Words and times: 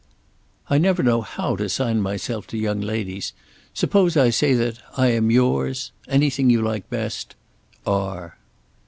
I 0.67 0.79
never 0.79 1.03
know 1.03 1.21
how 1.21 1.55
to 1.57 1.69
sign 1.69 2.01
myself 2.01 2.47
to 2.47 2.57
young 2.57 2.81
ladies. 2.81 3.33
Suppose 3.75 4.17
I 4.17 4.31
say 4.31 4.55
that 4.55 4.79
I 4.97 5.09
am 5.11 5.29
yours, 5.29 5.91
Anything 6.07 6.49
you 6.49 6.63
like 6.63 6.89
best, 6.89 7.35
R. 7.85 8.39